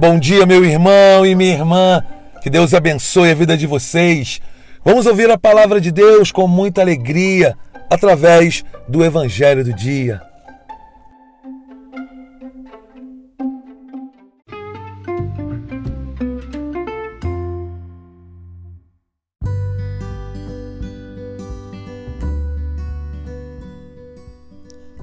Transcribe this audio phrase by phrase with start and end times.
[0.00, 2.02] Bom dia, meu irmão e minha irmã.
[2.40, 4.40] Que Deus abençoe a vida de vocês.
[4.82, 7.54] Vamos ouvir a palavra de Deus com muita alegria
[7.90, 10.22] através do Evangelho do Dia.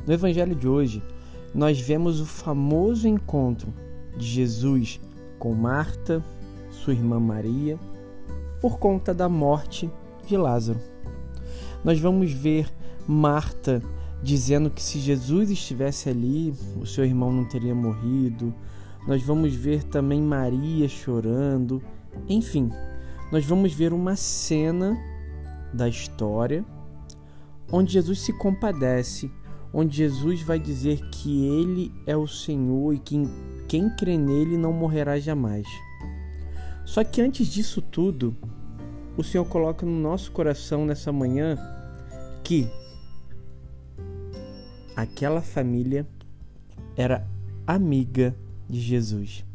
[0.08, 1.04] No Evangelho de hoje,
[1.54, 3.72] nós vemos o famoso encontro
[4.18, 5.00] de Jesus
[5.40, 6.24] com Marta,
[6.72, 7.80] sua irmã Maria,
[8.60, 9.90] por conta da morte
[10.26, 10.80] de Lázaro.
[11.84, 12.68] Nós vamos ver
[13.08, 13.82] Marta
[14.22, 18.54] dizendo que se Jesus estivesse ali, o seu irmão não teria morrido.
[19.08, 21.82] Nós vamos ver também Maria chorando.
[22.28, 22.72] Enfim,
[23.32, 24.98] nós vamos ver uma cena
[25.72, 26.66] da história
[27.72, 29.32] onde Jesus se compadece
[29.74, 33.16] onde Jesus vai dizer que Ele é o Senhor e que
[33.68, 35.68] quem crê nele não morrerá jamais.
[36.86, 38.36] Só que antes disso tudo,
[39.18, 41.58] o Senhor coloca no nosso coração nessa manhã
[42.44, 42.70] que
[44.96, 46.08] aquela família
[46.96, 47.28] era
[47.66, 48.36] amiga
[48.70, 49.46] de Jesus.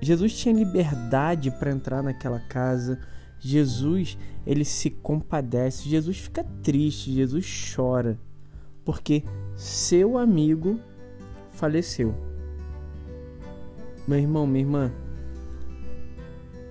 [0.00, 2.98] Jesus tinha liberdade para entrar naquela casa
[3.44, 8.16] Jesus, ele se compadece, Jesus fica triste, Jesus chora,
[8.84, 9.24] porque
[9.56, 10.78] seu amigo
[11.52, 12.14] faleceu.
[14.06, 14.92] Meu irmão, minha irmã,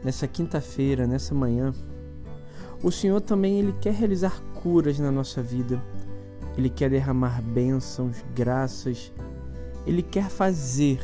[0.04, 1.74] nessa quinta-feira, nessa manhã,
[2.84, 5.82] o Senhor também ele quer realizar curas na nossa vida.
[6.58, 9.12] Ele quer derramar bênçãos, graças.
[9.86, 11.00] Ele quer fazer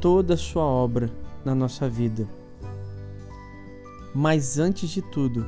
[0.00, 1.10] toda a sua obra
[1.44, 2.26] na nossa vida.
[4.14, 5.46] Mas antes de tudo,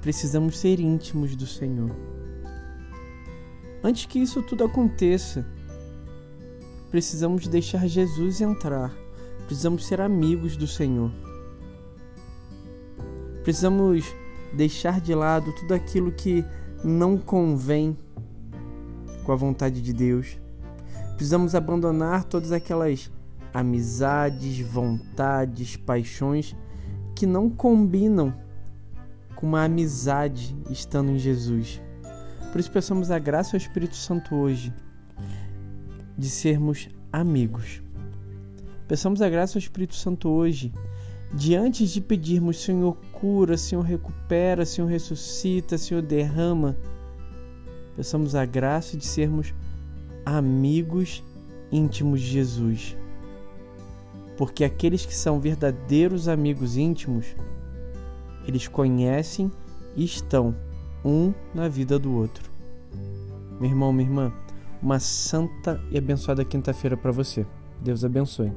[0.00, 1.90] precisamos ser íntimos do Senhor.
[3.82, 5.46] Antes que isso tudo aconteça,
[6.92, 8.94] precisamos deixar Jesus entrar.
[9.46, 11.10] Precisamos ser amigos do Senhor.
[13.42, 14.04] Precisamos
[14.52, 16.44] deixar de lado tudo aquilo que
[16.84, 17.96] não convém
[19.24, 20.38] com a vontade de Deus.
[21.16, 23.10] Precisamos abandonar todas aquelas
[23.54, 26.54] amizades, vontades, paixões
[27.16, 28.34] que não combinam
[29.34, 31.80] com uma amizade estando em Jesus.
[32.50, 34.74] Por isso peçamos a graça ao Espírito Santo hoje
[36.16, 37.82] de sermos amigos.
[38.88, 40.72] Peçamos a graça ao Espírito Santo hoje
[41.32, 46.76] de antes de pedirmos Senhor cura, Senhor recupera, Senhor ressuscita, Senhor derrama,
[47.96, 49.54] peçamos a graça de sermos
[50.26, 51.24] amigos
[51.70, 52.96] íntimos de Jesus
[54.36, 57.26] porque aqueles que são verdadeiros amigos íntimos,
[58.46, 59.52] eles conhecem
[59.94, 60.54] e estão
[61.04, 62.50] um na vida do outro.
[63.60, 64.32] Meu irmão, minha irmã,
[64.82, 67.46] uma santa e abençoada quinta-feira para você.
[67.80, 68.52] Deus abençoe.